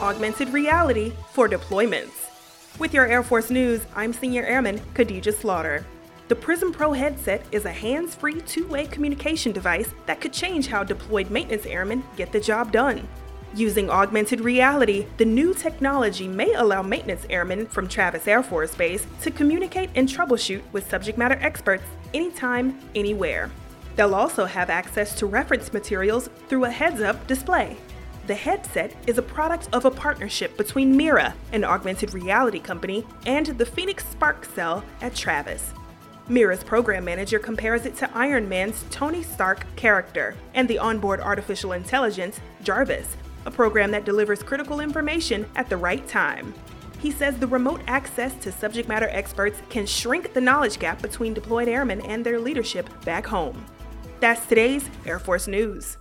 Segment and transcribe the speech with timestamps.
[0.00, 2.28] augmented reality for deployments.
[2.78, 5.84] With your Air Force News, I'm Senior Airman Khadija Slaughter.
[6.28, 10.68] The Prism Pro headset is a hands free two way communication device that could change
[10.68, 13.06] how deployed maintenance airmen get the job done.
[13.54, 19.06] Using augmented reality, the new technology may allow maintenance airmen from Travis Air Force Base
[19.22, 23.50] to communicate and troubleshoot with subject matter experts anytime, anywhere.
[23.96, 27.76] They'll also have access to reference materials through a heads up display.
[28.30, 33.46] The headset is a product of a partnership between Mira, an augmented reality company, and
[33.46, 35.72] the Phoenix Spark Cell at Travis.
[36.28, 41.72] Mira's program manager compares it to Iron Man's Tony Stark character and the onboard artificial
[41.72, 46.54] intelligence, Jarvis, a program that delivers critical information at the right time.
[47.00, 51.34] He says the remote access to subject matter experts can shrink the knowledge gap between
[51.34, 53.66] deployed airmen and their leadership back home.
[54.20, 55.96] That's today's Air Force News.